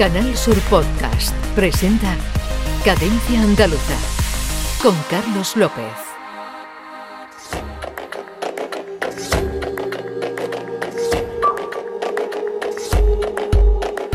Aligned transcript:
Canal 0.00 0.34
Sur 0.34 0.58
Podcast 0.70 1.36
presenta 1.54 2.16
Cadencia 2.86 3.42
Andaluza 3.42 3.98
con 4.82 4.94
Carlos 5.10 5.54
López. 5.56 6.09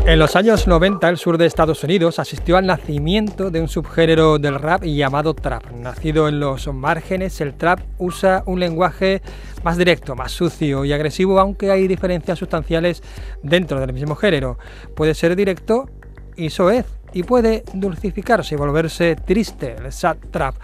En 0.08 0.20
los 0.20 0.36
años 0.36 0.68
90 0.68 1.10
el 1.10 1.18
sur 1.18 1.40
de 1.40 1.48
Estados 1.48 1.84
Unidos 1.84 2.20
asistió 2.20 2.58
al 2.58 2.68
nacimiento 2.68 3.50
de 3.50 3.60
un 3.60 3.68
subgénero 3.68 4.38
del 4.38 4.60
rap 4.60 4.84
llamado 4.84 5.34
trap. 5.34 5.72
Nacido 5.72 6.28
en 6.28 6.40
los 6.40 6.72
márgenes, 6.72 7.42
el 7.42 7.56
trap 7.56 7.80
usa 7.98 8.44
un 8.46 8.60
lenguaje 8.60 9.24
más 9.64 9.80
directo, 9.80 10.16
más 10.16 10.32
sucio 10.32 10.86
y 10.86 10.94
agresivo, 10.94 11.40
aunque 11.40 11.72
hay 11.72 11.88
diferencias 11.88 12.38
sustanciales 12.38 13.02
dentro 13.42 13.80
del 13.80 13.94
mismo 13.94 14.16
género. 14.16 14.60
Puede 14.96 15.16
ser 15.16 15.36
directo 15.36 15.90
y 16.36 16.52
soez, 16.52 16.86
y 17.16 17.24
puede 17.24 17.64
dulcificarse 17.74 18.54
y 18.54 18.58
volverse 18.58 19.16
triste, 19.16 19.78
el 19.84 19.92
sad 19.92 20.18
trap. 20.30 20.56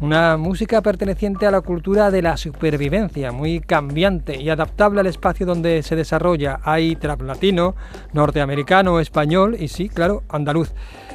Una 0.00 0.36
música 0.36 0.82
perteneciente 0.82 1.46
a 1.46 1.52
la 1.52 1.60
cultura 1.60 2.10
de 2.10 2.22
la 2.22 2.36
supervivencia, 2.36 3.30
muy 3.30 3.60
cambiante 3.60 4.38
y 4.38 4.50
adaptable 4.50 5.00
al 5.00 5.06
espacio 5.06 5.46
donde 5.46 5.80
se 5.84 5.94
desarrolla. 5.94 6.58
Hay 6.64 6.96
trap 6.96 7.22
latino, 7.22 7.76
norteamericano, 8.12 8.98
español 8.98 9.56
y 9.58 9.68
sí, 9.68 9.88
claro, 9.88 10.24
andaluz 10.28 10.74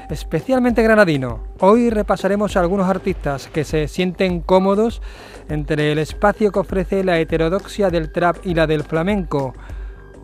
especialmente 0.10 0.84
granadino. 0.84 1.44
Hoy 1.60 1.90
repasaremos 1.90 2.56
a 2.56 2.62
algunos 2.62 2.90
artistas 2.90 3.48
que 3.48 3.66
se 3.66 3.90
sienten 3.90 4.40
cómodos 4.40 5.02
entre 5.50 5.92
el 5.92 6.00
espacio 6.00 6.52
que 6.52 6.60
ofrece 6.60 7.04
la 7.04 7.20
heterodoxia 7.20 7.90
del 7.90 8.12
trap 8.12 8.38
y 8.46 8.54
la 8.54 8.68
del 8.68 8.84
flamenco. 8.84 9.54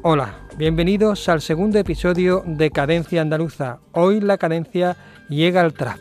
Hola, 0.06 0.36
bienvenidos 0.58 1.30
al 1.30 1.40
segundo 1.40 1.80
episodio 1.80 2.44
de 2.46 2.72
Cadencia 2.72 3.22
Andaluza. 3.22 3.80
Hoy 3.94 4.20
la 4.20 4.38
cadencia 4.38 4.98
llega 5.30 5.62
al 5.62 5.72
trap. 5.72 5.98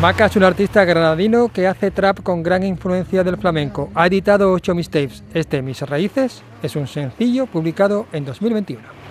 Maca 0.00 0.26
es 0.26 0.36
un 0.36 0.44
artista 0.44 0.84
granadino 0.84 1.48
que 1.48 1.66
hace 1.66 1.90
trap 1.90 2.22
con 2.22 2.44
gran 2.44 2.62
influencia 2.62 3.24
del 3.24 3.36
flamenco. 3.36 3.90
Ha 3.96 4.06
editado 4.06 4.52
ocho 4.52 4.76
mixtapes. 4.76 5.24
Este, 5.34 5.60
Mis 5.60 5.80
Raíces, 5.80 6.44
es 6.62 6.76
un 6.76 6.86
sencillo 6.86 7.46
publicado 7.46 8.06
en 8.12 8.24
2021. 8.24 9.03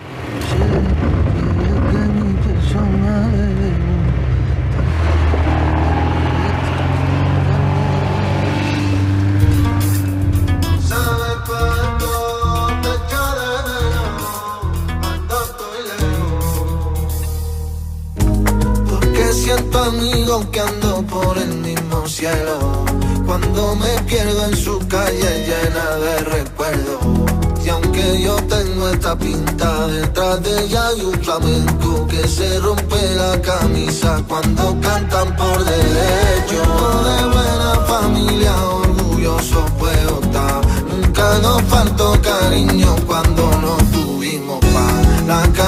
Amigo 20.33 20.51
que 20.51 20.59
ando 20.59 21.03
por 21.03 21.37
el 21.37 21.53
mismo 21.55 22.07
cielo. 22.07 22.85
Cuando 23.25 23.75
me 23.75 24.01
pierdo 24.07 24.45
en 24.45 24.55
su 24.55 24.79
calle 24.87 25.45
llena 25.47 25.95
de 25.97 26.17
recuerdos. 26.19 26.99
Y 27.65 27.69
aunque 27.69 28.21
yo 28.21 28.35
tengo 28.47 28.89
esta 28.89 29.17
pinta 29.17 29.87
detrás 29.87 30.43
de 30.43 30.65
ella 30.65 30.87
hay 30.87 31.01
un 31.01 31.13
flamenco 31.13 32.07
que 32.07 32.27
se 32.27 32.59
rompe 32.59 33.15
la 33.15 33.41
camisa 33.41 34.21
cuando 34.27 34.75
cantan 34.81 35.35
por 35.35 35.63
derecho. 35.63 36.61
De 37.07 37.25
buena 37.27 37.75
familia, 37.87 38.53
orgulloso 38.65 39.65
puedo 39.79 40.19
estar. 40.21 40.61
Nunca 40.89 41.39
nos 41.39 41.61
faltó 41.63 42.19
cariño 42.21 42.95
cuando 43.07 43.49
nos 43.61 43.82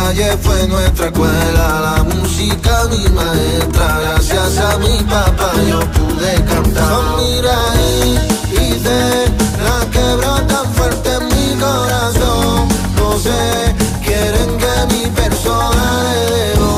calle 0.05 0.37
fue 0.37 0.67
nuestra 0.67 1.07
escuela, 1.07 1.81
la 1.81 2.03
música 2.03 2.83
mi 2.91 3.09
maestra. 3.09 3.99
Gracias 4.01 4.57
a 4.59 4.77
mi 4.77 4.97
papá 5.03 5.51
yo 5.67 5.79
pude 5.97 6.35
cantar. 6.45 6.89
Son 6.89 7.05
mira 7.17 7.57
y 7.75 8.55
hice 8.55 9.25
la 9.65 9.89
que 9.89 10.15
brota 10.15 10.63
fuerte 10.75 11.09
en 11.11 11.25
mi 11.25 11.59
corazón. 11.59 12.67
No 12.97 13.17
sé, 13.17 13.75
quieren 14.05 14.57
que 14.61 14.94
mi 14.94 15.09
persona 15.09 16.03
le 16.03 16.35
debo. 16.35 16.75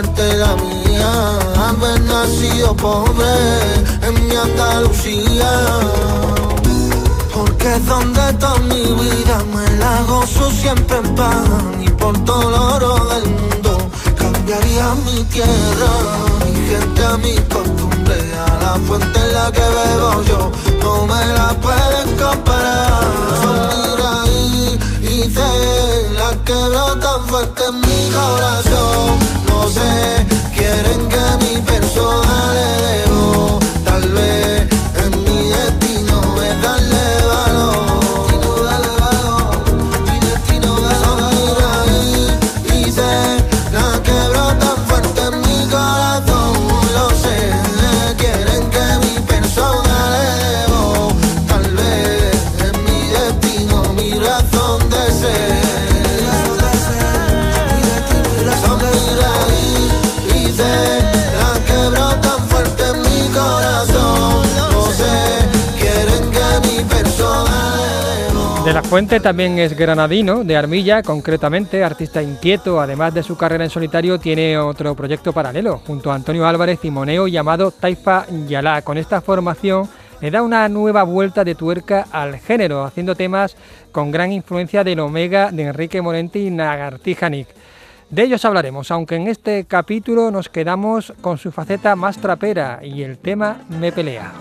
Suerte 0.00 0.36
la 0.36 0.56
mía. 0.56 1.38
Haber 1.68 2.00
nacido 2.02 2.74
pobre 2.76 3.26
en 4.02 4.28
mi 4.28 4.34
Andalucía. 4.34 5.50
Porque 7.34 7.74
es 7.74 7.86
donde 7.86 8.32
toda 8.34 8.58
mi 8.60 8.82
vida 8.82 9.36
me 9.54 9.78
la 9.78 10.02
gozo 10.08 10.50
siempre 10.50 10.96
en 10.98 11.14
paz 11.14 11.48
y 11.80 11.88
por 11.90 12.16
todo 12.24 12.48
el 12.48 12.54
oro 12.54 13.04
del 13.12 13.26
mundo 13.28 13.90
cambiaría 14.18 14.94
mi 15.06 15.22
tierra, 15.24 15.92
mi 16.44 16.52
gente 16.68 17.04
a 17.04 17.16
mi 17.16 17.34
costumbre, 17.54 18.16
a 18.46 18.62
la 18.62 18.74
fuente 18.86 19.18
en 19.18 19.32
la 19.32 19.52
que 19.52 19.60
bebo 19.60 20.22
yo, 20.22 20.52
no 20.82 21.06
me 21.06 21.26
la 21.38 21.48
pueden 21.60 22.16
comparar. 22.16 23.04
Ahí, 24.12 24.78
hice 25.02 25.48
la 26.18 26.30
que 26.44 26.54
brota 26.54 27.20
fuerte 27.26 27.62
en 27.68 27.80
mi 27.80 28.10
corazón, 28.10 29.18
quieren 30.54 31.08
que 31.08 31.44
mi 31.44 31.60
persona 31.62 32.52
le 32.54 32.68
debo, 32.86 33.58
tal 33.84 34.02
vez 34.12 34.49
Fuente 68.90 69.20
también 69.20 69.56
es 69.60 69.76
granadino, 69.76 70.42
de 70.42 70.56
Armilla 70.56 71.04
concretamente, 71.04 71.84
artista 71.84 72.20
inquieto, 72.20 72.80
además 72.80 73.14
de 73.14 73.22
su 73.22 73.36
carrera 73.36 73.62
en 73.62 73.70
solitario 73.70 74.18
tiene 74.18 74.58
otro 74.58 74.96
proyecto 74.96 75.32
paralelo, 75.32 75.80
junto 75.86 76.10
a 76.10 76.16
Antonio 76.16 76.44
Álvarez 76.44 76.80
y 76.82 76.90
Moneo 76.90 77.28
llamado 77.28 77.70
Taifa 77.70 78.26
Yalá. 78.48 78.82
Con 78.82 78.98
esta 78.98 79.20
formación 79.20 79.88
le 80.20 80.32
da 80.32 80.42
una 80.42 80.68
nueva 80.68 81.04
vuelta 81.04 81.44
de 81.44 81.54
tuerca 81.54 82.08
al 82.10 82.40
género, 82.40 82.82
haciendo 82.82 83.14
temas 83.14 83.56
con 83.92 84.10
gran 84.10 84.32
influencia 84.32 84.82
del 84.82 84.98
Omega 84.98 85.52
de 85.52 85.62
Enrique 85.62 86.02
Morente 86.02 86.40
y 86.40 86.50
Nagartija 86.50 87.30
Nick. 87.30 87.46
De 88.10 88.24
ellos 88.24 88.44
hablaremos, 88.44 88.90
aunque 88.90 89.14
en 89.14 89.28
este 89.28 89.66
capítulo 89.66 90.32
nos 90.32 90.48
quedamos 90.48 91.12
con 91.20 91.38
su 91.38 91.52
faceta 91.52 91.94
más 91.94 92.18
trapera 92.18 92.80
y 92.82 93.04
el 93.04 93.18
tema 93.18 93.58
Me 93.68 93.92
Pelea. 93.92 94.32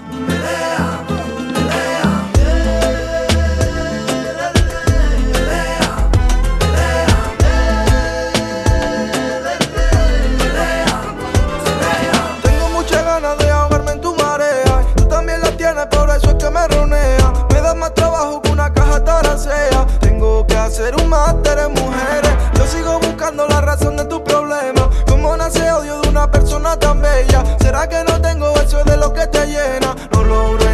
eres 20.89 21.01
un 21.01 21.09
máster 21.09 21.59
en 21.59 21.73
mujeres. 21.73 22.31
Yo 22.55 22.65
sigo 22.65 22.99
buscando 22.99 23.47
la 23.47 23.61
razón 23.61 23.95
de 23.97 24.05
tu 24.05 24.23
problema. 24.23 24.89
¿Cómo 25.07 25.35
nace 25.37 25.71
odio 25.71 26.01
de 26.01 26.09
una 26.09 26.29
persona 26.29 26.77
tan 26.77 27.01
bella? 27.01 27.43
¿Será 27.59 27.87
que 27.87 28.03
no 28.03 28.19
tengo 28.21 28.51
eso 28.55 28.83
de 28.83 28.97
lo 28.97 29.13
que 29.13 29.27
te 29.27 29.45
llena? 29.45 29.95
No 30.11 30.23
logré 30.23 30.68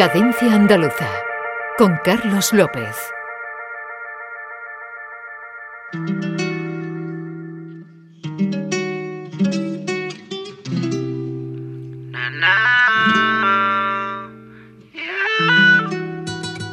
Cadencia 0.00 0.54
Andaluza 0.54 1.10
con 1.76 1.98
Carlos 2.02 2.54
López. 2.54 2.96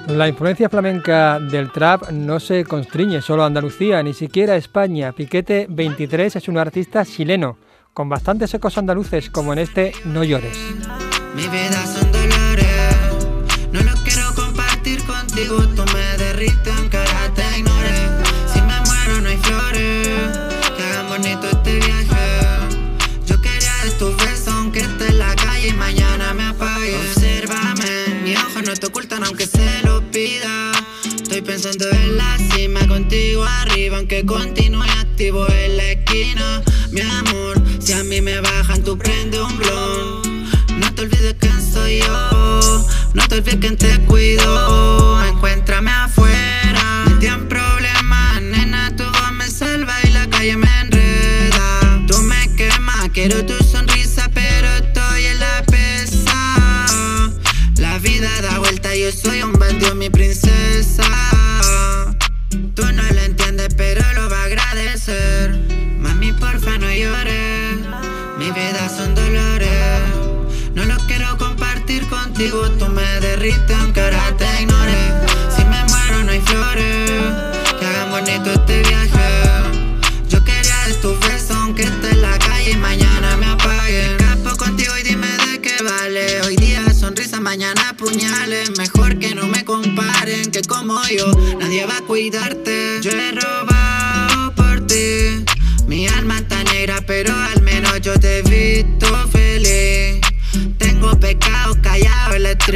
La 0.08 0.30
influencia 0.30 0.70
flamenca 0.70 1.38
del 1.42 1.74
trap 1.74 2.12
no 2.12 2.40
se 2.40 2.64
constriñe 2.64 3.22
solo 3.22 3.44
a 3.44 3.48
Andalucía, 3.48 4.02
ni 4.04 4.14
siquiera 4.14 4.54
a 4.54 4.56
España. 4.56 5.12
Piquete 5.12 5.68
23 5.70 6.38
es 6.38 6.48
un 6.48 6.58
artista 6.58 7.04
chileno, 7.04 7.58
con 7.94 8.08
bastantes 8.08 8.54
ecos 8.54 8.78
andaluces, 8.78 9.30
como 9.30 9.52
en 9.52 9.60
este 9.60 9.92
No 10.06 10.24
llores. 10.24 10.58
Si 15.38 15.46
gusto 15.46 15.86
me 15.94 16.18
derrito 16.18 16.72
en 16.72 16.90
cara 16.90 17.32
te 17.36 17.44
Si 17.44 18.60
me 18.60 18.82
muero 18.88 19.22
no 19.22 19.30
hay 19.30 19.38
flores. 19.38 20.08
Que 20.76 20.84
hagan 20.84 21.10
bonito 21.10 21.48
este 21.52 21.76
viaje. 21.76 22.40
Yo 23.28 23.40
quería 23.40 23.72
de 23.84 23.92
tu 24.00 24.16
besos 24.18 24.48
aunque 24.48 24.80
esté 24.80 25.10
en 25.10 25.20
la 25.20 25.36
calle 25.36 25.68
Y 25.68 25.74
mañana 25.74 26.34
me 26.34 26.44
apague. 26.44 26.98
Obsérvame, 26.98 28.24
mis 28.24 28.36
ojos 28.36 28.64
no 28.66 28.74
te 28.74 28.88
ocultan 28.88 29.26
aunque 29.26 29.46
se 29.46 29.84
lo 29.84 30.02
pida. 30.10 30.72
Estoy 31.06 31.44
pensando 31.44 31.88
en 31.88 32.18
la 32.18 32.36
cima 32.56 32.88
contigo 32.88 33.44
arriba 33.44 33.98
Aunque 33.98 34.26
continúe 34.26 34.82
activo 34.82 35.46
en 35.50 35.78
la 35.78 35.92
esquina. 35.92 36.64
Mi 36.90 37.02
amor, 37.02 37.62
si 37.78 37.94
a 37.94 38.04
mí 38.04 38.22
me 38.22 38.42
bajan 38.42 38.84
tú 38.84 38.98
prende 38.98 39.40
un 39.40 39.56
blon. 39.56 40.50
No 40.80 40.96
te 40.96 41.04
olvides 41.04 41.36
quién 41.40 41.74
soy 41.74 42.00
yo 42.00 42.58
no 43.18 43.28
te 43.28 43.36
olvides 43.36 43.56
que 43.56 43.72
te 43.72 44.00
cuido. 44.06 44.97
do 53.28 53.44
tú 53.44 53.57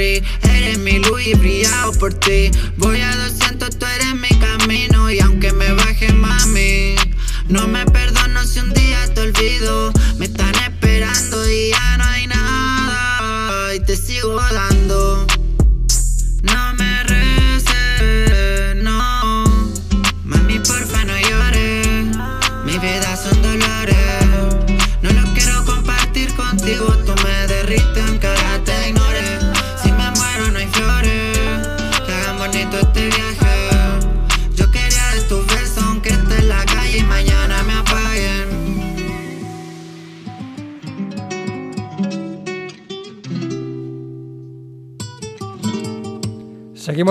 Eres 0.01 0.79
mi 0.79 0.98
luz 0.98 1.27
y 1.27 1.36
brillado 1.36 1.91
por 1.93 2.12
ti. 2.13 2.50
Voy 2.77 3.01
a 3.01 3.15
200 3.15 3.77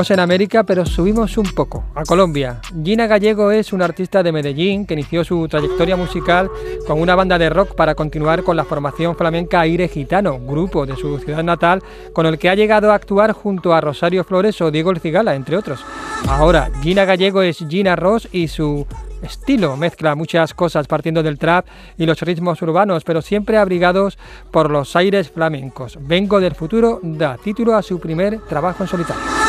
Seguimos 0.01 0.11
en 0.13 0.21
América, 0.21 0.63
pero 0.65 0.87
subimos 0.87 1.37
un 1.37 1.53
poco, 1.53 1.85
a 1.95 2.05
Colombia. 2.05 2.63
Gina 2.83 3.07
Gallego 3.07 3.51
es 3.51 3.71
una 3.71 3.85
artista 3.85 4.23
de 4.23 4.33
Medellín 4.33 4.87
que 4.87 4.95
inició 4.95 5.25
su 5.25 5.47
trayectoria 5.47 5.95
musical 5.95 6.51
con 6.87 7.03
una 7.03 7.15
banda 7.15 7.37
de 7.37 7.51
rock 7.51 7.75
para 7.75 7.95
continuar 7.95 8.43
con 8.43 8.57
la 8.57 8.65
formación 8.65 9.15
flamenca 9.15 9.61
Aire 9.61 9.89
Gitano, 9.89 10.39
grupo 10.39 10.87
de 10.87 10.97
su 10.97 11.19
ciudad 11.19 11.43
natal, 11.43 11.83
con 12.15 12.25
el 12.25 12.39
que 12.39 12.49
ha 12.49 12.55
llegado 12.55 12.91
a 12.91 12.95
actuar 12.95 13.33
junto 13.33 13.75
a 13.75 13.83
Rosario 13.83 14.25
Flores 14.25 14.59
o 14.63 14.71
Diego 14.71 14.91
El 14.91 15.01
Cigala, 15.01 15.35
entre 15.35 15.59
otros. 15.59 15.85
Ahora, 16.27 16.71
Gina 16.81 17.05
Gallego 17.05 17.43
es 17.43 17.59
Gina 17.69 17.95
Ross 17.95 18.27
y 18.33 18.49
su 18.49 18.87
estilo 19.21 19.77
mezcla 19.77 20.15
muchas 20.15 20.55
cosas 20.55 20.87
partiendo 20.87 21.23
del 21.23 21.39
trap 21.39 21.67
y 21.99 22.07
los 22.07 22.19
ritmos 22.23 22.63
urbanos, 22.63 23.05
pero 23.05 23.21
siempre 23.21 23.59
abrigados 23.59 24.17
por 24.51 24.71
los 24.71 24.97
aires 24.97 25.31
flamencos. 25.31 25.99
Vengo 26.01 26.41
del 26.41 26.55
futuro 26.55 27.01
da 27.03 27.37
título 27.37 27.77
a 27.77 27.83
su 27.83 28.01
primer 28.01 28.39
trabajo 28.47 28.83
en 28.83 28.89
solitario. 28.89 29.40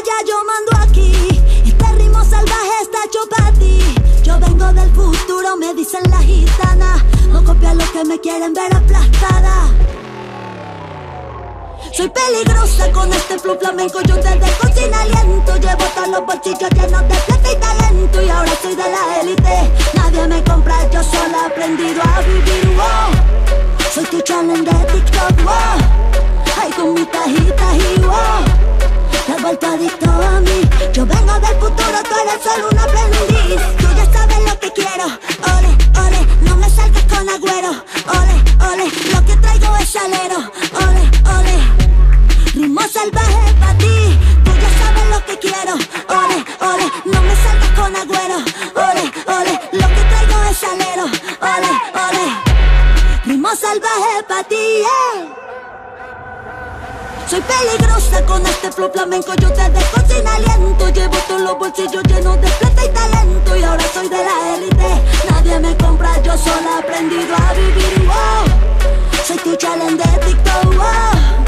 Calla, 0.00 0.24
yo 0.26 0.34
mando 0.44 0.90
aquí. 0.90 1.12
Este 1.66 1.92
ritmo 1.92 2.24
salvaje 2.24 2.70
está 2.82 3.04
hecho 3.04 3.18
para 3.28 3.52
ti. 3.52 3.80
Yo 4.22 4.38
vengo 4.38 4.72
del 4.72 4.90
futuro, 4.92 5.56
me 5.58 5.74
dicen 5.74 6.00
la 6.10 6.18
gitana. 6.18 7.04
No 7.28 7.44
copia 7.44 7.74
lo 7.74 7.84
que 7.92 8.04
me 8.04 8.18
quieren 8.18 8.54
ver 8.54 8.74
aplastada. 8.74 9.68
Soy 11.92 12.08
peligrosa 12.08 12.90
con 12.92 13.12
este 13.12 13.38
flow 13.38 13.58
flamenco, 13.58 14.00
yo 14.02 14.18
te 14.20 14.38
dejo 14.38 14.68
sin 14.74 14.94
aliento. 14.94 15.56
Llevo 15.56 15.84
todos 15.94 16.08
los 16.08 16.24
bolsillos 16.24 16.70
llenos 16.70 17.02
de 17.02 17.16
plata 17.26 17.52
y 17.52 17.56
talento. 17.56 18.22
Y 18.22 18.30
ahora 18.30 18.52
soy 18.62 18.74
de 18.74 18.90
la 18.90 19.20
élite, 19.20 19.70
nadie 19.94 20.26
me 20.28 20.42
compra, 20.44 20.90
yo 20.90 21.02
sola 21.02 21.42
he 21.42 21.46
aprendido 21.46 22.00
a 22.02 22.20
vivir. 22.20 22.74
Wow. 22.76 23.90
Soy 23.92 24.04
tu 24.04 24.20
challenge 24.22 24.62
de 24.62 24.92
TikTok, 24.92 25.44
wow. 25.44 25.76
Ay, 26.58 26.70
con 26.72 26.94
mi 26.94 27.04
tajita 27.04 27.76
y 27.76 28.00
wow. 28.00 28.79
Vuelto 29.42 29.66
adicto 29.66 30.10
a 30.10 30.40
mí. 30.40 30.60
Yo 30.92 31.06
vengo 31.06 31.32
del 31.40 31.56
futuro, 31.60 31.98
tú 32.08 32.14
eres 32.22 32.42
solo 32.42 32.68
un 32.70 32.78
aprendiz. 32.78 33.60
Tú 33.78 33.86
ya 33.96 34.12
sabes 34.12 34.38
lo 34.46 34.58
que 34.60 34.70
quiero. 34.72 35.04
Ole, 35.04 35.70
ole, 36.04 36.26
no 36.42 36.56
me 36.56 36.68
salgas 36.68 37.02
con 37.04 37.28
agüero. 37.28 37.70
Ole, 37.70 38.36
ole, 38.70 38.84
lo 39.12 39.24
que 39.24 39.36
traigo 39.36 39.76
es 39.78 39.88
salero. 39.88 40.38
Ole, 40.86 41.10
ole. 41.36 41.56
Ritmo 42.54 42.82
salvaje 42.82 43.54
para 43.60 43.78
ti, 43.78 44.18
tú 44.44 44.50
ya 44.52 44.70
sabes 44.78 45.06
lo 45.10 45.24
que 45.24 45.38
quiero. 45.38 45.74
Ole, 45.74 46.44
ole, 46.60 46.86
no 47.06 47.22
me 47.22 47.34
salgas 47.36 47.70
con 47.78 47.96
agüero. 47.96 48.36
Ole, 48.74 49.04
ole, 49.36 49.54
lo 49.72 49.88
que 49.88 50.02
traigo 50.10 50.44
es 50.50 50.56
salero. 50.58 51.04
Ole, 51.54 51.72
ole. 52.06 52.26
Ritmo 53.24 53.56
salvaje 53.56 54.22
para 54.28 54.44
ti, 54.44 54.56
yeah. 54.56 55.49
Soy 57.30 57.40
peligrosa 57.42 58.26
con 58.26 58.44
este 58.44 58.72
flow 58.72 58.90
flamenco, 58.92 59.32
yo 59.40 59.52
te 59.52 59.70
dejo 59.70 60.00
sin 60.08 60.26
aliento. 60.26 60.88
Llevo 60.88 61.16
todos 61.28 61.40
los 61.42 61.58
bolsillos 61.60 62.02
llenos 62.08 62.40
de 62.40 62.48
plata 62.48 62.84
y 62.84 62.88
talento. 62.88 63.56
Y 63.56 63.62
ahora 63.62 63.84
soy 63.94 64.08
de 64.08 64.16
la 64.16 64.56
élite, 64.56 65.02
nadie 65.30 65.60
me 65.60 65.76
compra, 65.76 66.20
yo 66.22 66.36
sola 66.36 66.70
he 66.74 66.78
aprendido 66.80 67.36
a 67.36 67.52
vivir. 67.52 68.04
Wow. 68.04 69.24
Soy 69.24 69.36
tu 69.36 69.54
challenge 69.54 70.02
de 70.02 70.26
TikTok, 70.26 70.74
wow. 70.74 71.46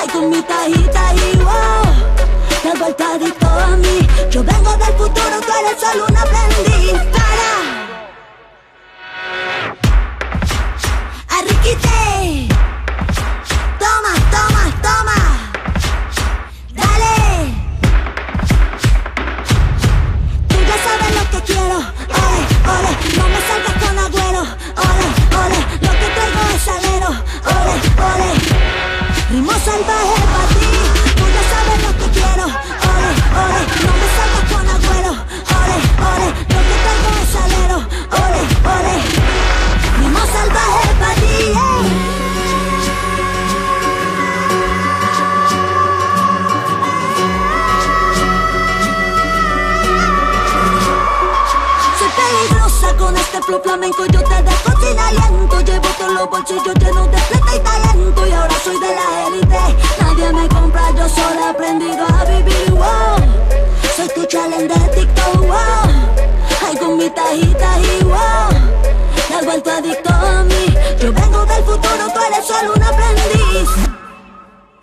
Ay, 0.00 0.08
con 0.12 0.30
mi 0.30 0.40
tajita 0.40 1.14
y 1.14 1.36
wow. 1.38 1.82
Te 2.62 2.68
has 2.68 2.78
vuelto 2.78 3.04
adicto 3.04 3.48
a 3.48 3.76
mí. 3.76 4.06
Yo 4.30 4.44
vengo 4.44 4.70
del 4.76 4.94
futuro, 4.96 5.40
tú 5.44 5.52
eres 5.58 5.80
solo 5.80 6.06
un 6.08 6.16
aprendiz. 6.16 7.23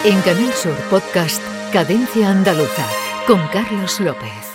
En 0.03 0.19
Canal 0.21 0.51
Sur 0.53 0.75
Podcast 0.89 1.39
Cadencia 1.71 2.31
Andaluza 2.31 2.87
con 3.27 3.39
Carlos 3.49 3.99
López. 3.99 4.50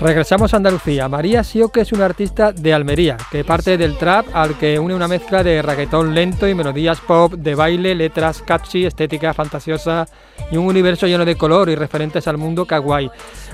Regresamos 0.00 0.54
a 0.54 0.56
Andalucía. 0.56 1.08
María 1.10 1.44
Sioque 1.44 1.82
es 1.82 1.92
una 1.92 2.06
artista 2.06 2.52
de 2.52 2.72
Almería 2.72 3.18
que 3.30 3.44
parte 3.44 3.76
del 3.76 3.98
trap 3.98 4.26
al 4.32 4.56
que 4.56 4.78
une 4.78 4.94
una 4.94 5.06
mezcla 5.06 5.42
de 5.42 5.60
reggaetón 5.60 6.14
lento 6.14 6.48
y 6.48 6.54
melodías 6.54 7.00
pop, 7.00 7.34
de 7.34 7.54
baile, 7.54 7.94
letras 7.94 8.40
catchy, 8.40 8.86
estética 8.86 9.34
fantasiosa 9.34 10.08
y 10.50 10.56
un 10.56 10.64
universo 10.64 11.06
lleno 11.06 11.26
de 11.26 11.36
color 11.36 11.68
y 11.68 11.74
referentes 11.74 12.26
al 12.28 12.38
mundo 12.38 12.64
kawaii, 12.64 13.10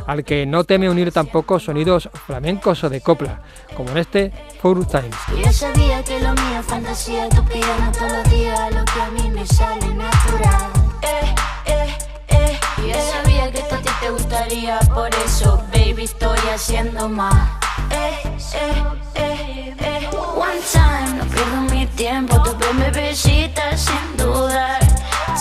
al 0.07 0.23
que 0.23 0.47
no 0.47 0.63
teme 0.63 0.89
unir 0.89 1.11
tampoco 1.11 1.59
sonidos 1.59 2.09
flamencos 2.27 2.85
o 2.85 2.91
de 2.91 3.01
copla, 3.01 3.43
como 3.77 3.91
en 3.91 3.99
este 3.99 4.33
Four 4.63 4.87
Times. 4.87 5.17
Yo 5.45 5.53
sabía 5.53 6.01
que 6.05 6.21
lo 6.21 6.33
mío 6.33 6.63
fantasía, 6.63 7.29
tu 7.29 7.37
lo 7.39 7.43
que 7.43 9.01
a 9.01 9.11
mí 9.11 9.31
me 9.31 9.45
sale 9.45 9.87
natural. 9.95 10.71
Eh, 11.03 11.35
eh, 11.67 11.97
eh. 12.29 12.59
Yo 12.87 12.95
sabía 13.13 13.51
que 13.51 13.59
esto 13.59 13.75
a 13.75 13.79
ti 13.79 13.91
te 14.01 14.11
gustaría, 14.11 14.79
por 14.95 15.11
eso, 15.25 15.61
baby, 15.97 16.05
estoy 16.05 16.39
haciendo 16.53 17.09
más. 17.09 17.49
Eh, 17.91 18.39
eh, 18.55 18.83
eh, 19.15 19.77
eh. 19.79 20.11
One 20.37 20.61
time, 20.73 21.19
no 21.19 21.25
pierdo 21.25 21.61
mi 21.71 21.87
tiempo, 21.87 22.37
tu 22.43 22.75
me 22.75 22.91
bebecita 22.91 23.77
sin 23.77 24.17
dudar. 24.17 24.81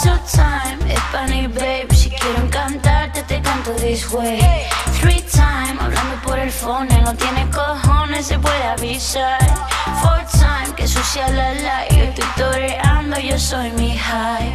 Two 0.02 0.18
time, 0.32 0.94
es 0.94 1.00
funny, 1.12 1.48
babe, 1.48 1.88
si 1.94 2.10
quiero 2.10 2.40
encantarte 2.44 3.24
te 3.24 3.42
canto 3.42 3.72
this 3.74 4.10
way. 4.12 4.40
Three 5.02 5.22
time, 5.22 5.78
hablando 5.80 6.16
por 6.24 6.40
el 6.40 6.52
phone, 6.52 6.88
no 7.04 7.14
tiene 7.16 7.50
cojones, 7.52 8.26
se 8.28 8.40
puede 8.40 8.64
avisar. 8.64 9.40
Four 10.02 10.24
time, 10.32 10.74
que 10.76 10.88
sucia 10.88 11.28
la 11.30 11.54
la, 11.54 11.88
yo 11.90 12.04
estoy 12.04 12.26
toreando, 12.38 13.20
yo 13.20 13.38
soy 13.38 13.72
mi 13.72 13.98
high. 13.98 14.48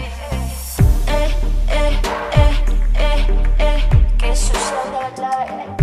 Eh, 1.06 1.34
eh, 1.68 2.00
eh, 2.32 2.64
eh, 2.94 3.26
eh, 3.58 3.88
que 4.18 4.36
sucia 4.36 4.82
la 4.92 5.22
la. 5.22 5.79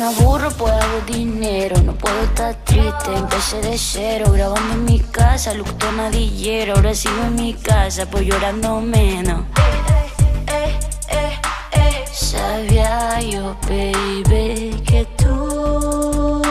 Me 0.00 0.06
aburro 0.06 0.50
pues 0.52 0.72
hago 0.72 1.00
dinero 1.06 1.76
No 1.82 1.92
puedo 1.92 2.22
estar 2.22 2.54
triste, 2.64 3.14
empecé 3.14 3.60
de 3.60 3.76
cero 3.76 4.32
Grabando 4.32 4.74
en 4.74 4.84
mi 4.86 4.98
casa, 4.98 5.52
look 5.52 5.76
tonadillero 5.78 6.74
Ahora 6.76 6.94
sigo 6.94 7.22
en 7.24 7.34
mi 7.34 7.54
casa, 7.54 8.06
pues 8.10 8.24
llorando 8.24 8.80
menos. 8.80 9.44
Sabía 12.12 13.20
yo, 13.20 13.56
baby, 13.68 14.82
que 14.86 15.06
tú 15.16 16.42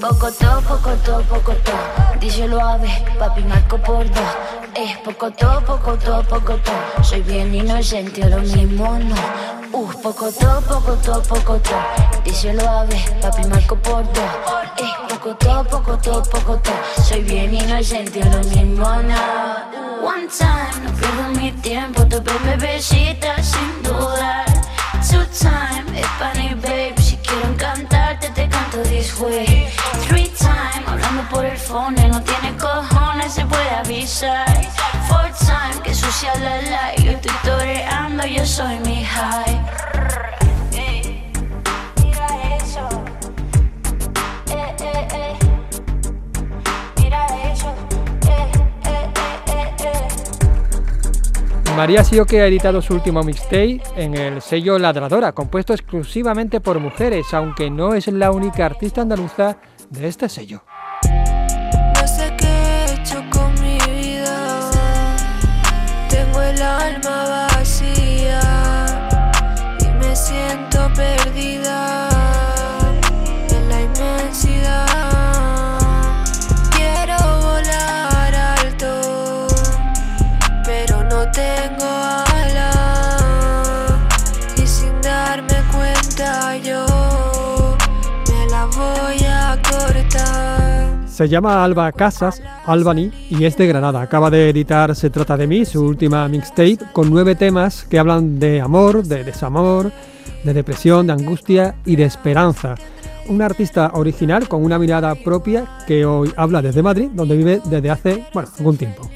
Poco 0.00 0.30
to, 0.32 0.60
poco 0.68 0.90
to, 1.04 1.22
poco 1.22 1.52
to. 1.52 1.72
Díselo 2.20 2.60
a 2.60 2.76
ver, 2.76 3.02
papi 3.18 3.42
marco 3.44 3.78
por 3.78 4.04
dos. 4.08 4.36
Eh, 4.74 4.96
poco 5.04 5.30
to, 5.30 5.62
poco 5.66 5.96
to, 5.96 6.22
poco 6.28 6.54
to. 6.56 7.02
Soy 7.02 7.22
bien 7.22 7.54
inocente, 7.54 8.28
lo 8.28 8.38
mismo 8.38 8.98
no 8.98 9.51
Uh, 9.74 9.90
poco 10.02 10.30
to, 10.30 10.62
poco 10.68 10.94
to, 10.96 11.22
poco 11.22 11.58
to 11.58 11.76
Díselo 12.24 12.68
a 12.68 12.84
ver, 12.84 13.20
papi 13.22 13.46
marco 13.48 13.74
por 13.76 14.04
dos 14.12 14.22
Eh, 14.76 14.84
poco 15.08 15.34
to, 15.36 15.64
poco 15.64 15.96
to, 15.96 16.22
poco 16.30 16.58
to 16.58 16.72
Soy 17.02 17.22
bien 17.22 17.54
inocente, 17.54 18.20
lo 18.22 18.38
mismo 18.50 18.84
no. 18.84 20.06
One 20.06 20.28
time, 20.28 20.84
no 20.84 20.92
pierdo 20.92 21.28
mi 21.40 21.52
tiempo 21.62 22.04
Tu 22.06 22.20
bebecita 22.44 23.42
sin 23.42 23.82
dudar 23.82 24.44
Two 25.08 25.24
time, 25.40 25.98
es 25.98 26.06
funny 26.18 26.54
babe 26.54 26.94
Si 27.00 27.16
quiero 27.16 27.56
cantarte 27.56 28.28
te 28.30 28.48
canto 28.48 28.82
this 28.82 29.18
way. 29.20 29.68
Three 30.06 30.28
time, 30.38 30.84
hablando 30.86 31.22
por 31.30 31.46
el 31.46 31.56
phone 31.56 31.94
No 32.10 32.20
tiene 32.22 32.54
cojones, 32.58 32.91
se 33.32 33.46
puede 33.46 33.70
avisar. 33.70 34.46
Four 35.08 35.30
time, 35.38 35.82
que 35.82 35.94
sucia 35.94 36.34
la 36.38 36.60
like 36.60 37.02
Yo 37.02 37.12
estoy 37.12 37.32
toreando, 37.42 38.26
yo 38.26 38.44
soy 38.44 38.78
mi 38.80 39.04
high. 39.04 39.60
Eh, 40.72 41.32
Mira 42.04 42.26
eso. 42.56 42.88
Eh, 44.50 44.76
eh, 44.80 45.08
eh. 45.14 45.38
María 51.74 52.04
Sioque 52.04 52.42
ha 52.42 52.46
editado 52.46 52.82
su 52.82 52.92
último 52.92 53.22
mixtape 53.22 53.80
en 53.96 54.14
el 54.14 54.42
sello 54.42 54.78
Ladradora, 54.78 55.32
compuesto 55.32 55.72
exclusivamente 55.72 56.60
por 56.60 56.78
mujeres, 56.78 57.32
aunque 57.32 57.70
no 57.70 57.94
es 57.94 58.08
la 58.08 58.30
única 58.30 58.66
artista 58.66 59.00
andaluza 59.00 59.56
de 59.88 60.08
este 60.08 60.28
sello. 60.28 60.62
Alma 66.92 67.21
Se 91.22 91.28
llama 91.28 91.62
Alba 91.62 91.92
Casas, 91.92 92.42
Albany, 92.66 93.12
y 93.30 93.44
es 93.44 93.56
de 93.56 93.68
Granada. 93.68 94.02
Acaba 94.02 94.28
de 94.28 94.50
editar 94.50 94.96
Se 94.96 95.08
trata 95.08 95.36
de 95.36 95.46
mí, 95.46 95.64
su 95.64 95.80
última 95.80 96.26
mixtape, 96.26 96.78
con 96.92 97.10
nueve 97.10 97.36
temas 97.36 97.84
que 97.84 98.00
hablan 98.00 98.40
de 98.40 98.60
amor, 98.60 99.04
de 99.04 99.22
desamor, 99.22 99.92
de 100.42 100.52
depresión, 100.52 101.06
de 101.06 101.12
angustia 101.12 101.76
y 101.86 101.94
de 101.94 102.06
esperanza. 102.06 102.74
Un 103.28 103.40
artista 103.40 103.92
original 103.94 104.48
con 104.48 104.64
una 104.64 104.80
mirada 104.80 105.14
propia 105.14 105.64
que 105.86 106.04
hoy 106.04 106.32
habla 106.36 106.60
desde 106.60 106.82
Madrid, 106.82 107.08
donde 107.14 107.36
vive 107.36 107.60
desde 107.66 107.88
hace, 107.88 108.24
bueno, 108.34 108.48
algún 108.58 108.76
tiempo. 108.76 109.08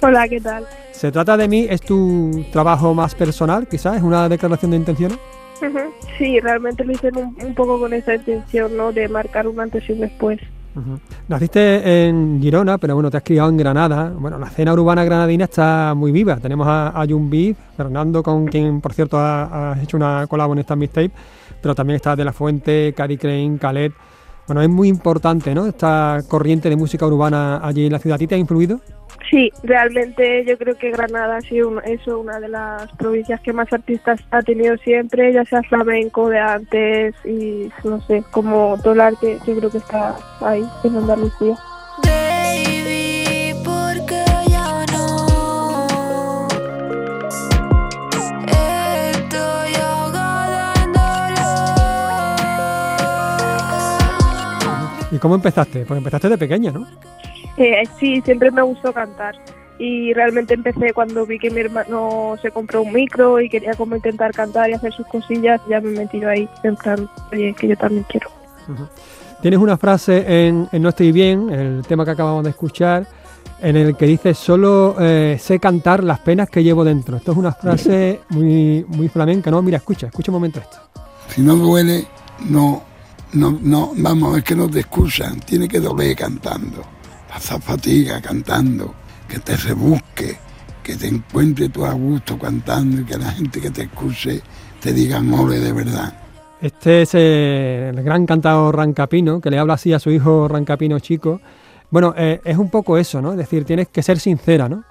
Hola, 0.00 0.28
¿qué 0.28 0.40
tal? 0.40 0.64
Se 0.92 1.10
trata 1.10 1.36
de 1.36 1.48
mí, 1.48 1.66
es 1.68 1.80
tu 1.80 2.44
trabajo 2.52 2.94
más 2.94 3.16
personal, 3.16 3.66
quizás, 3.66 3.96
es 3.96 4.02
una 4.04 4.28
declaración 4.28 4.70
de 4.70 4.76
intenciones. 4.76 5.18
Sí, 6.18 6.38
realmente 6.38 6.84
lo 6.84 6.92
hice 6.92 7.10
un, 7.16 7.36
un 7.44 7.54
poco 7.56 7.80
con 7.80 7.92
esa 7.92 8.14
intención, 8.14 8.76
¿no? 8.76 8.92
De 8.92 9.08
marcar 9.08 9.48
un 9.48 9.58
antes 9.58 9.88
y 9.88 9.92
un 9.92 10.00
después. 10.02 10.38
Naciste 11.28 12.06
en 12.08 12.40
Girona, 12.40 12.78
pero 12.78 12.94
bueno, 12.94 13.10
te 13.10 13.16
has 13.16 13.22
criado 13.22 13.48
en 13.48 13.56
Granada. 13.56 14.12
Bueno, 14.18 14.38
la 14.38 14.46
escena 14.46 14.72
urbana 14.72 15.04
granadina 15.04 15.44
está 15.44 15.94
muy 15.96 16.12
viva. 16.12 16.36
Tenemos 16.36 16.66
a, 16.66 16.88
a 16.88 17.06
Fernando, 17.76 18.22
con 18.22 18.46
quien, 18.46 18.80
por 18.80 18.92
cierto, 18.92 19.18
ha- 19.18 19.72
has 19.72 19.82
hecho 19.82 19.96
una 19.96 20.26
colabo 20.26 20.52
en 20.52 20.60
esta 20.60 20.76
mixtape, 20.76 21.10
pero 21.60 21.74
también 21.74 21.96
está 21.96 22.16
De 22.16 22.24
La 22.24 22.32
Fuente, 22.32 22.92
Cady 22.96 23.16
Crane, 23.16 23.58
Khaled. 23.58 23.92
Bueno, 24.46 24.62
es 24.62 24.68
muy 24.68 24.88
importante, 24.88 25.54
¿no? 25.54 25.66
Esta 25.66 26.20
corriente 26.26 26.70
de 26.70 26.76
música 26.76 27.06
urbana 27.06 27.60
allí 27.62 27.86
en 27.86 27.92
la 27.92 27.98
ciudad. 27.98 28.14
¿A 28.16 28.18
ti 28.18 28.26
te 28.26 28.34
ha 28.34 28.38
influido? 28.38 28.80
Sí, 29.30 29.52
realmente 29.62 30.44
yo 30.46 30.56
creo 30.56 30.76
que 30.78 30.90
Granada 30.90 31.36
ha 31.36 31.40
sido 31.42 31.68
un- 31.68 31.82
eso, 31.84 32.18
una 32.18 32.40
de 32.40 32.48
las 32.48 32.90
provincias 32.92 33.40
que 33.40 33.52
más 33.52 33.70
artistas 33.72 34.20
ha 34.30 34.40
tenido 34.42 34.76
siempre, 34.78 35.32
ya 35.34 35.44
sea 35.44 35.62
flamenco 35.64 36.30
de 36.30 36.38
antes 36.38 37.14
y 37.26 37.68
no 37.84 38.00
sé, 38.02 38.22
como 38.30 38.78
todo 38.82 38.94
el 38.94 39.00
arte, 39.02 39.38
yo 39.46 39.56
creo 39.58 39.70
que 39.70 39.78
está 39.78 40.16
ahí 40.40 40.64
en 40.84 40.96
Andalucía. 40.96 41.56
¿Y 55.10 55.18
cómo 55.18 55.34
empezaste? 55.34 55.84
Pues 55.86 55.98
empezaste 55.98 56.28
de 56.28 56.38
pequeña, 56.38 56.70
¿no? 56.70 56.86
Eh, 57.58 57.82
sí, 57.98 58.20
siempre 58.22 58.50
me 58.50 58.62
gustó 58.62 58.92
cantar 58.92 59.34
y 59.78 60.12
realmente 60.12 60.54
empecé 60.54 60.92
cuando 60.92 61.24
vi 61.26 61.38
que 61.38 61.50
mi 61.50 61.60
hermano 61.60 62.36
se 62.42 62.50
compró 62.50 62.82
un 62.82 62.92
micro 62.92 63.40
y 63.40 63.48
quería 63.48 63.74
como 63.74 63.96
intentar 63.96 64.32
cantar 64.32 64.70
y 64.70 64.74
hacer 64.74 64.92
sus 64.92 65.06
cosillas, 65.06 65.60
ya 65.68 65.80
me 65.80 65.90
he 65.90 65.98
metido 65.98 66.28
ahí, 66.28 66.48
en 66.64 66.76
plan, 66.76 67.08
oye, 67.32 67.54
que 67.58 67.68
yo 67.68 67.76
también 67.76 68.04
quiero. 68.08 68.28
Tienes 69.40 69.60
una 69.60 69.76
frase 69.76 70.46
en, 70.46 70.68
en 70.72 70.82
No 70.82 70.88
estoy 70.88 71.12
bien, 71.12 71.50
el 71.50 71.82
tema 71.86 72.04
que 72.04 72.10
acabamos 72.10 72.42
de 72.44 72.50
escuchar, 72.50 73.06
en 73.60 73.76
el 73.76 73.96
que 73.96 74.06
dices, 74.06 74.36
solo 74.36 74.96
eh, 74.98 75.36
sé 75.40 75.58
cantar 75.58 76.02
las 76.02 76.20
penas 76.20 76.50
que 76.50 76.62
llevo 76.62 76.84
dentro. 76.84 77.16
Esto 77.16 77.32
es 77.32 77.38
una 77.38 77.52
frase 77.52 78.20
muy, 78.30 78.84
muy 78.88 79.08
flamenca, 79.08 79.50
¿no? 79.50 79.62
Mira, 79.62 79.78
escucha, 79.78 80.08
escucha 80.08 80.30
un 80.30 80.36
momento 80.36 80.60
esto. 80.60 80.78
Si 81.28 81.40
no 81.40 81.54
duele, 81.56 82.06
no, 82.48 82.82
no, 83.32 83.58
no, 83.62 83.92
vamos, 83.96 84.38
es 84.38 84.44
que 84.44 84.56
no 84.56 84.68
te 84.68 84.80
excusan, 84.80 85.38
tiene 85.40 85.68
que 85.68 85.78
doler 85.78 86.16
cantando, 86.16 86.82
pasar 87.28 87.60
fatiga 87.60 88.20
cantando, 88.20 88.94
que 89.28 89.38
te 89.38 89.56
rebusque, 89.56 90.36
que 90.82 90.96
te 90.96 91.08
encuentre 91.08 91.68
tú 91.68 91.84
a 91.84 91.92
gusto 91.92 92.38
cantando 92.38 93.02
y 93.02 93.04
que 93.04 93.18
la 93.18 93.30
gente 93.30 93.60
que 93.60 93.70
te 93.70 93.82
escuche 93.82 94.40
te 94.80 94.92
diga 94.92 95.20
mole 95.20 95.58
de 95.60 95.72
verdad. 95.72 96.14
Este 96.60 97.02
es 97.02 97.10
eh, 97.14 97.92
el 97.94 98.02
gran 98.02 98.26
cantador 98.26 98.76
Rancapino, 98.76 99.40
que 99.40 99.50
le 99.50 99.58
habla 99.58 99.74
así 99.74 99.92
a 99.92 99.98
su 99.98 100.10
hijo 100.10 100.48
Rancapino 100.48 100.98
chico. 100.98 101.40
Bueno, 101.90 102.14
eh, 102.16 102.40
es 102.44 102.56
un 102.58 102.70
poco 102.70 102.98
eso, 102.98 103.22
¿no? 103.22 103.32
Es 103.32 103.38
decir, 103.38 103.64
tienes 103.64 103.88
que 103.88 104.02
ser 104.02 104.18
sincera, 104.18 104.68
¿no? 104.68 104.84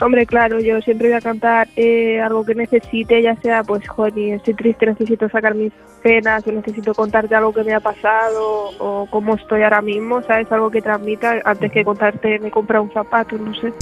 Hombre, 0.00 0.26
claro, 0.26 0.60
yo 0.60 0.80
siempre 0.80 1.08
voy 1.08 1.16
a 1.16 1.20
cantar 1.20 1.68
eh, 1.76 2.20
algo 2.20 2.44
que 2.44 2.54
necesite, 2.54 3.20
ya 3.22 3.36
sea, 3.36 3.62
pues, 3.62 3.86
joder, 3.88 4.16
estoy 4.18 4.54
triste, 4.54 4.86
necesito 4.86 5.28
sacar 5.28 5.54
mis 5.54 5.72
penas, 6.02 6.46
o 6.46 6.52
necesito 6.52 6.94
contarte 6.94 7.34
algo 7.34 7.52
que 7.52 7.64
me 7.64 7.74
ha 7.74 7.80
pasado, 7.80 8.70
o 8.78 9.06
cómo 9.10 9.34
estoy 9.34 9.62
ahora 9.62 9.82
mismo, 9.82 10.22
¿sabes? 10.22 10.50
Algo 10.50 10.70
que 10.70 10.80
transmita, 10.82 11.40
antes 11.44 11.70
que 11.70 11.84
contarte 11.84 12.38
me 12.38 12.50
compra 12.50 12.80
un 12.80 12.90
zapato, 12.92 13.36
no 13.36 13.54
sé. 13.54 13.72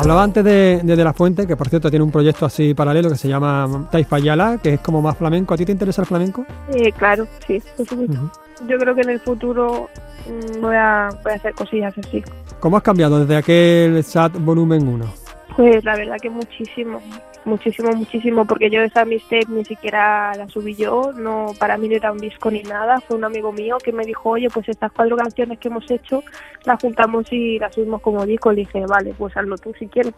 Hablaba 0.00 0.22
antes 0.22 0.42
de, 0.42 0.80
de 0.82 0.96
De 0.96 1.04
La 1.04 1.12
Fuente, 1.12 1.46
que 1.46 1.56
por 1.56 1.68
cierto 1.68 1.90
tiene 1.90 2.02
un 2.02 2.10
proyecto 2.10 2.46
así 2.46 2.72
paralelo 2.72 3.10
que 3.10 3.16
se 3.16 3.28
llama 3.28 3.86
Taifa 3.90 4.18
Yala, 4.18 4.58
que 4.62 4.74
es 4.74 4.80
como 4.80 5.02
más 5.02 5.14
flamenco. 5.18 5.52
¿A 5.52 5.58
ti 5.58 5.66
te 5.66 5.72
interesa 5.72 6.00
el 6.00 6.08
flamenco? 6.08 6.46
Eh, 6.72 6.90
claro, 6.92 7.26
sí, 7.46 7.62
por 7.76 7.86
supuesto. 7.86 8.32
Yo 8.66 8.78
creo 8.78 8.94
que 8.94 9.02
en 9.02 9.10
el 9.10 9.20
futuro 9.20 9.90
mm, 10.26 10.60
voy, 10.62 10.74
a, 10.74 11.10
voy 11.22 11.32
a 11.32 11.36
hacer 11.36 11.52
cosillas 11.52 11.92
así. 11.98 12.24
¿Cómo 12.60 12.78
has 12.78 12.82
cambiado 12.82 13.20
desde 13.20 13.36
aquel 13.36 14.02
SAT 14.02 14.38
volumen 14.38 14.88
1? 14.88 15.19
Pues 15.56 15.84
la 15.84 15.96
verdad 15.96 16.16
que 16.22 16.30
muchísimo, 16.30 17.00
muchísimo, 17.44 17.92
muchísimo, 17.92 18.44
porque 18.44 18.70
yo 18.70 18.82
esa 18.82 19.04
mixtape 19.04 19.46
ni 19.48 19.64
siquiera 19.64 20.34
la 20.36 20.48
subí 20.48 20.74
yo, 20.74 21.12
no 21.12 21.46
para 21.58 21.76
mí 21.76 21.88
no 21.88 21.96
era 21.96 22.12
un 22.12 22.18
disco 22.18 22.50
ni 22.50 22.62
nada, 22.62 23.00
fue 23.00 23.16
un 23.16 23.24
amigo 23.24 23.52
mío 23.52 23.76
que 23.82 23.92
me 23.92 24.04
dijo, 24.04 24.30
oye, 24.30 24.48
pues 24.48 24.68
estas 24.68 24.92
cuatro 24.92 25.16
canciones 25.16 25.58
que 25.58 25.68
hemos 25.68 25.90
hecho 25.90 26.22
las 26.64 26.80
juntamos 26.80 27.32
y 27.32 27.58
las 27.58 27.74
subimos 27.74 28.00
como 28.00 28.24
disco, 28.24 28.52
le 28.52 28.60
dije, 28.60 28.84
vale, 28.86 29.14
pues 29.18 29.36
hazlo 29.36 29.56
tú 29.58 29.72
si 29.78 29.86
quieres. 29.88 30.14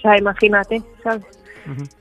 sea, 0.00 0.16
imagínate, 0.18 0.82
¿sabes? 1.02 1.41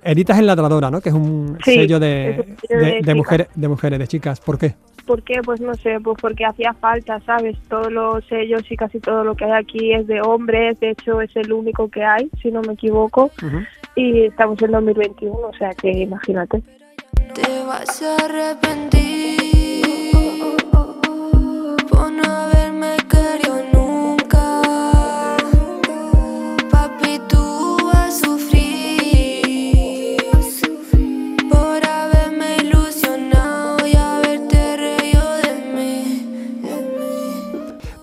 Editas 0.04 0.38
en 0.40 0.48
Ladradora, 0.48 0.90
¿no? 0.92 1.02
Que 1.02 1.10
es 1.10 1.16
un 1.16 1.58
Sí, 1.64 1.76
sello 1.76 2.00
de, 2.00 2.56
un 2.70 2.80
de- 2.80 2.86
de 2.86 3.02
de 3.02 3.16
mujeres, 3.16 3.48
de 3.56 3.68
mujeres, 3.68 4.00
de 4.00 4.08
chicas. 4.08 4.40
¿Por 4.40 4.58
qué? 4.58 4.76
¿Por 5.06 5.24
qué? 5.24 5.42
Pues 5.44 5.60
no 5.60 5.74
sé, 5.76 6.00
pues 6.02 6.18
porque 6.22 6.46
hacía 6.46 6.74
falta, 6.74 7.20
¿sabes? 7.26 7.58
Todos 7.68 7.92
los 7.92 8.26
sellos 8.28 8.62
y 8.72 8.78
casi 8.78 9.00
todo 9.00 9.24
lo 9.24 9.36
que 9.36 9.46
hay 9.46 9.52
aquí 9.52 9.94
es 9.94 10.08
de 10.08 10.22
hombres, 10.22 10.80
de 10.80 10.92
hecho 10.92 11.22
es 11.22 11.36
el 11.36 11.52
único 11.52 11.90
que 11.90 12.04
hay, 12.04 12.30
si 12.42 12.52
no 12.52 12.62
me 12.62 12.74
equivoco, 12.74 13.32
y 13.96 14.26
estamos 14.26 14.62
en 14.62 14.72
2021, 14.72 15.34
o 15.34 15.54
sea 15.58 15.72
que 15.74 15.92
imagínate. 15.92 16.62
Te 17.34 17.64
vas 17.66 18.02
a 18.04 18.16
arrepentir 18.26 19.38
por 21.90 22.12
no 22.12 22.24
haberme 22.24 22.96
querido 23.10 23.58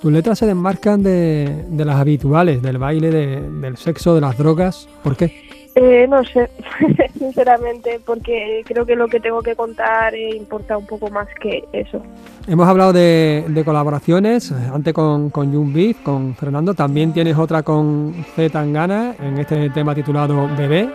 Tus 0.09 0.15
letras 0.15 0.39
se 0.39 0.47
desmarcan 0.47 1.03
de, 1.03 1.67
de 1.69 1.85
las 1.85 1.97
habituales, 1.97 2.63
del 2.63 2.79
baile, 2.79 3.11
de- 3.11 3.43
del 3.61 3.77
sexo, 3.77 4.15
de 4.15 4.23
las 4.23 4.39
drogas. 4.39 4.89
¿Por 5.03 5.19
qué? 5.19 5.35
Eh, 5.75 6.07
no 6.09 6.25
sé, 6.25 6.49
sinceramente, 7.19 8.01
porque 8.07 8.63
creo 8.65 8.87
que 8.87 8.97
lo 8.97 9.07
que 9.07 9.21
tengo 9.21 9.43
que 9.43 9.55
contar 9.55 10.15
eh, 10.15 10.35
importa 10.35 10.79
un 10.79 10.87
poco 10.87 11.11
más 11.11 11.29
que 11.43 11.63
eso. 11.75 12.03
Hemos 12.47 12.67
hablado 12.67 12.95
de, 12.95 13.45
de 13.49 13.65
colaboraciones, 13.67 14.51
antes 14.51 14.95
con, 14.95 15.29
con 15.29 15.53
Jun 15.53 15.75
Beef, 15.75 15.99
con 16.03 16.35
Fernando, 16.35 16.73
también 16.73 17.13
tienes 17.13 17.37
otra 17.37 17.63
con 17.63 18.15
Z 18.35 18.49
Tangana 18.49 19.15
en 19.23 19.37
este 19.37 19.69
tema 19.69 19.95
titulado 19.95 20.49
Bebé. 20.57 20.89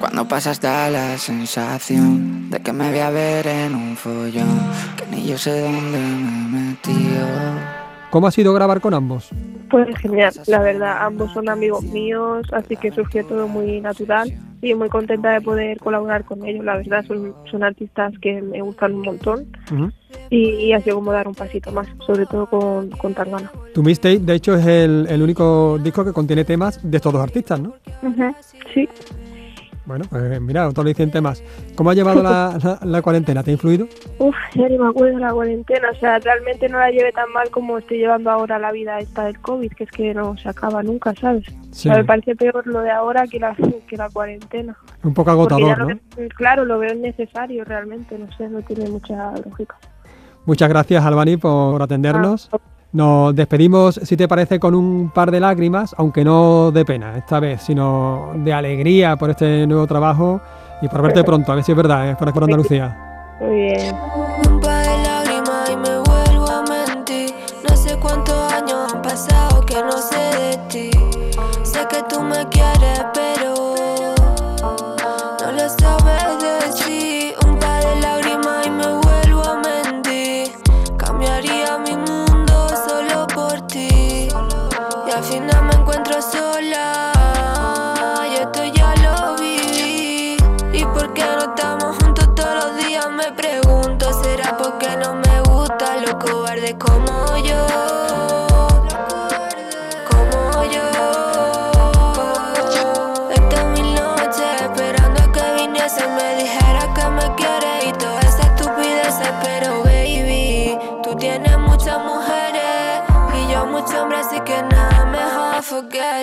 Cuando 0.00 0.26
pasas 0.26 0.60
da 0.60 0.90
la 0.90 1.16
sensación 1.18 2.50
de 2.50 2.58
que 2.58 2.72
me 2.72 2.90
voy 2.90 2.98
a 2.98 3.10
ver 3.10 3.46
en 3.46 3.76
un 3.76 3.96
follón, 3.96 4.48
que 4.96 5.06
ni 5.14 5.24
yo 5.24 5.38
sé 5.38 5.60
dónde 5.60 5.98
me 6.00 6.58
he 6.66 6.70
metido. 6.72 7.79
¿Cómo 8.10 8.26
ha 8.26 8.30
sido 8.30 8.52
grabar 8.52 8.80
con 8.80 8.92
ambos? 8.94 9.30
Pues 9.70 9.86
genial, 9.98 10.32
la 10.48 10.60
verdad, 10.60 10.96
ambos 11.06 11.32
son 11.32 11.48
amigos 11.48 11.84
míos, 11.84 12.44
así 12.52 12.76
que 12.76 12.90
surgió 12.90 13.24
todo 13.24 13.46
muy 13.46 13.80
natural 13.80 14.32
y 14.60 14.74
muy 14.74 14.88
contenta 14.88 15.30
de 15.30 15.40
poder 15.40 15.78
colaborar 15.78 16.24
con 16.24 16.44
ellos, 16.44 16.64
la 16.64 16.76
verdad, 16.76 17.04
son, 17.06 17.34
son 17.48 17.62
artistas 17.62 18.12
que 18.20 18.42
me 18.42 18.60
gustan 18.62 18.94
un 18.96 19.02
montón 19.02 19.46
y, 20.28 20.48
y 20.66 20.72
ha 20.72 20.80
sido 20.80 20.96
como 20.96 21.12
dar 21.12 21.28
un 21.28 21.34
pasito 21.36 21.70
más, 21.70 21.86
sobre 22.04 22.26
todo 22.26 22.46
con, 22.46 22.90
con 22.90 23.14
Tangana. 23.14 23.50
Tu 23.72 23.82
mixtape, 23.82 24.18
de 24.18 24.34
hecho, 24.34 24.54
es 24.56 24.66
el, 24.66 25.06
el 25.08 25.22
único 25.22 25.78
disco 25.78 26.04
que 26.04 26.12
contiene 26.12 26.44
temas 26.44 26.80
de 26.82 26.96
estos 26.96 27.12
dos 27.12 27.22
artistas, 27.22 27.60
¿no? 27.60 27.74
Ujú, 28.02 28.34
Sí, 28.74 28.88
Bueno, 29.86 30.04
pues 30.08 30.40
mira, 30.40 30.68
otro 30.68 30.82
aliciente 30.82 31.20
más. 31.20 31.42
¿Cómo 31.74 31.90
ha 31.90 31.94
llevado 31.94 32.22
la, 32.22 32.56
la- 32.62 32.78
la 32.86 33.02
cuarentena? 33.02 33.42
¿Te 33.42 33.50
ha 33.50 33.54
influido? 33.54 33.86
Uf, 34.18 34.34
ya 34.54 34.68
ni 34.68 34.78
me 34.78 34.88
acuerdo 34.88 35.14
de 35.16 35.20
la 35.20 35.32
cuarentena, 35.32 35.88
o 35.90 35.94
sea, 35.96 36.18
realmente 36.18 36.68
no 36.68 36.78
la 36.78 36.90
llevé 36.90 37.10
tan 37.12 37.32
mal 37.32 37.50
como 37.50 37.78
estoy 37.78 37.98
llevando 37.98 38.30
ahora 38.30 38.58
la 38.58 38.70
vida 38.72 38.98
esta 38.98 39.24
del 39.24 39.40
COVID, 39.40 39.72
que 39.72 39.84
es 39.84 39.90
que 39.90 40.14
no 40.14 40.36
se 40.36 40.48
acaba 40.48 40.82
nunca, 40.82 41.14
¿sabes? 41.14 41.44
Sí. 41.72 41.88
O 41.88 41.92
sea, 41.92 41.96
me 41.96 42.04
parece 42.04 42.36
peor 42.36 42.66
lo 42.66 42.80
de 42.82 42.90
ahora 42.90 43.26
que 43.26 43.40
la, 43.40 43.56
que 43.88 43.96
la 43.96 44.08
cuarentena. 44.10 44.76
Un 45.02 45.14
poco 45.14 45.30
agotador, 45.30 45.78
¿no? 45.78 46.00
claro, 46.36 46.64
lo 46.64 46.78
veo 46.78 46.92
innecesario 46.94 47.64
realmente, 47.64 48.18
no 48.18 48.30
sé, 48.36 48.48
no 48.48 48.60
tiene 48.62 48.88
mucha 48.90 49.32
lógica. 49.44 49.76
Muchas 50.46 50.68
gracias, 50.68 51.04
Albani, 51.04 51.36
por 51.36 51.80
atendernos. 51.82 52.48
Ah. 52.52 52.58
Nos 52.92 53.34
despedimos, 53.36 54.00
si 54.02 54.16
te 54.16 54.26
parece, 54.26 54.58
con 54.58 54.74
un 54.74 55.10
par 55.10 55.30
de 55.30 55.38
lágrimas, 55.38 55.94
aunque 55.96 56.24
no 56.24 56.72
de 56.72 56.84
pena 56.84 57.16
esta 57.16 57.38
vez, 57.38 57.62
sino 57.62 58.32
de 58.34 58.52
alegría 58.52 59.16
por 59.16 59.30
este 59.30 59.66
nuevo 59.66 59.86
trabajo 59.86 60.40
y 60.82 60.88
por 60.88 61.02
verte 61.02 61.22
pronto, 61.22 61.52
a 61.52 61.54
ver 61.54 61.64
si 61.64 61.72
es 61.72 61.76
verdad, 61.76 62.10
¿eh? 62.10 62.16
por 62.18 62.28
aquí 62.28 62.34
por 62.34 62.44
Andalucía. 62.44 63.36
Muy 63.40 63.54
bien. 63.54 63.94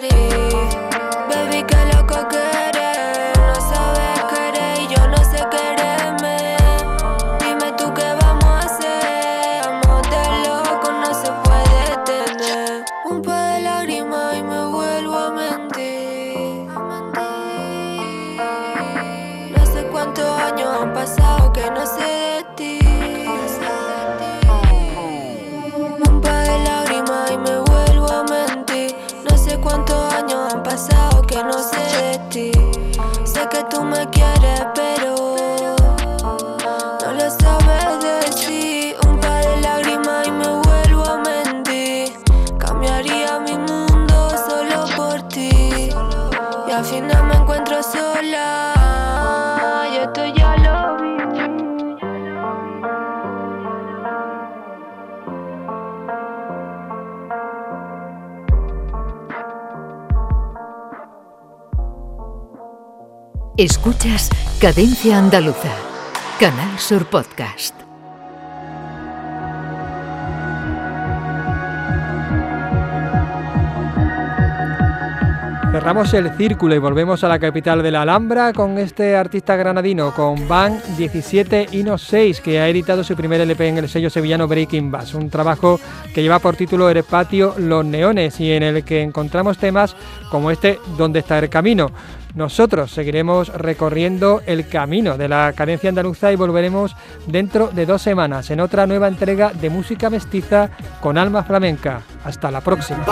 ready. 0.01 0.46
Escuchas 63.57 64.29
Cadencia 64.61 65.17
Andaluza, 65.17 65.73
Canal 66.39 66.77
Sur 66.77 67.07
Podcast. 67.07 67.73
Cerramos 75.71 76.13
el 76.13 76.29
círculo 76.37 76.75
y 76.75 76.77
volvemos 76.77 77.23
a 77.23 77.27
la 77.27 77.39
capital 77.39 77.81
de 77.81 77.89
la 77.89 78.03
Alhambra 78.03 78.53
con 78.53 78.77
este 78.77 79.15
artista 79.15 79.55
granadino, 79.55 80.13
con 80.13 80.47
Van 80.47 80.79
17 80.95 81.69
y 81.71 81.81
no 81.81 81.97
6, 81.97 82.41
que 82.41 82.59
ha 82.59 82.69
editado 82.69 83.03
su 83.03 83.15
primer 83.15 83.41
LP 83.41 83.69
en 83.69 83.79
el 83.79 83.89
sello 83.89 84.11
sevillano 84.11 84.47
Breaking 84.47 84.91
Bass, 84.91 85.15
un 85.15 85.31
trabajo 85.31 85.79
que 86.13 86.21
lleva 86.21 86.37
por 86.37 86.55
título 86.55 86.91
El 86.91 87.03
patio 87.03 87.55
Los 87.57 87.83
Neones 87.83 88.39
y 88.39 88.51
en 88.51 88.61
el 88.61 88.83
que 88.83 89.01
encontramos 89.01 89.57
temas 89.57 89.95
como 90.29 90.51
este 90.51 90.79
¿Dónde 90.95 91.19
está 91.19 91.39
el 91.39 91.49
camino? 91.49 91.91
Nosotros 92.37 92.91
seguiremos 92.91 93.47
recorriendo 93.47 94.43
el 94.45 94.67
camino 94.67 95.17
de 95.17 95.27
la 95.27 95.53
cadencia 95.53 95.89
andaluza 95.89 96.31
y 96.31 96.35
volveremos 96.35 96.95
dentro 97.25 97.69
de 97.69 97.87
dos 97.87 98.03
semanas 98.03 98.51
en 98.51 98.59
otra 98.59 98.85
nueva 98.85 99.07
entrega 99.07 99.51
de 99.53 99.71
música 99.71 100.11
mestiza 100.11 100.69
con 101.01 101.17
alma 101.17 101.43
flamenca. 101.43 102.03
Hasta 102.23 102.51
la 102.51 102.61
próxima. 102.61 103.03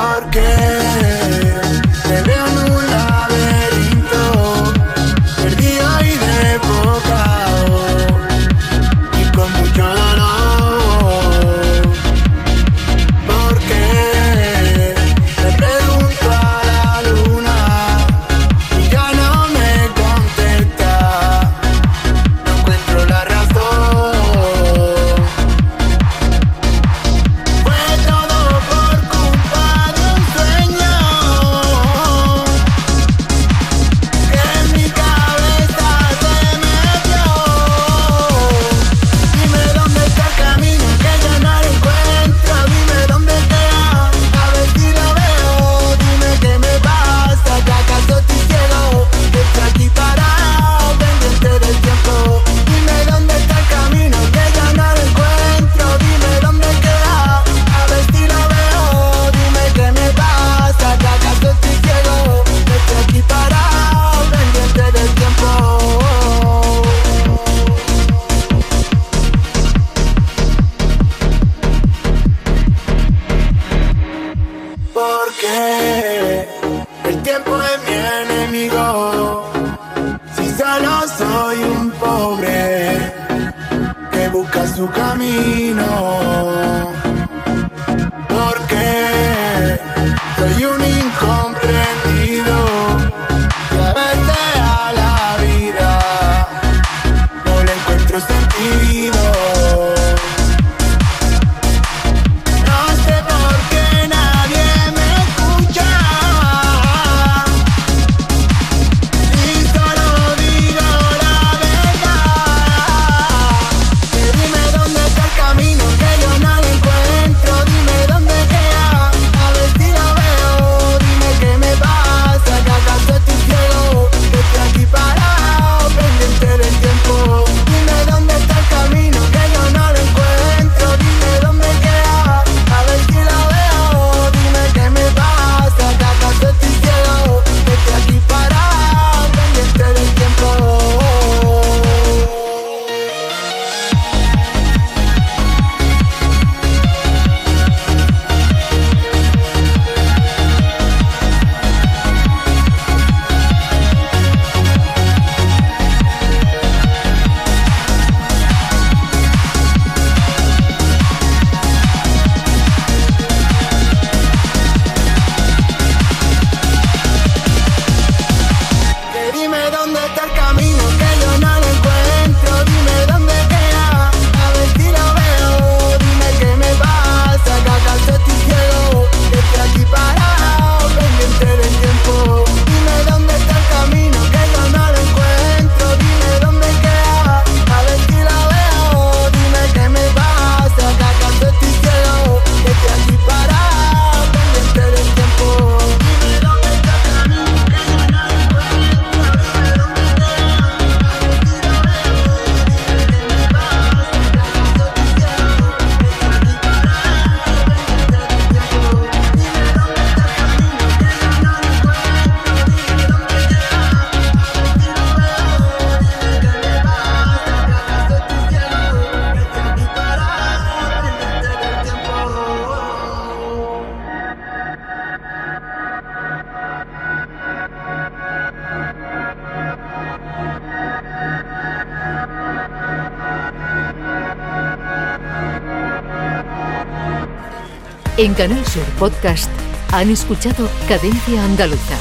En 238.17 238.33
Canal 238.33 238.65
Sur 238.65 238.85
Podcast 238.97 239.51
han 239.91 240.09
escuchado 240.09 240.69
Cadencia 240.87 241.43
Andaluza 241.43 241.97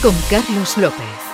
con 0.00 0.14
Carlos 0.30 0.78
López. 0.78 1.27